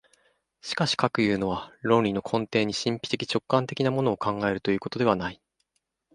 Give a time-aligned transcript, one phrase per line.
[0.63, 5.39] しかしかくいうのは、論理の根底に神秘的直観的なものを考えるということではない。